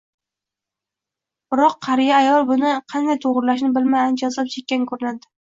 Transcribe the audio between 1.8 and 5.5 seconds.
qariya ayol buni qanday toʻgʻrilashni bilmay ancha azob chekkan koʻrinadi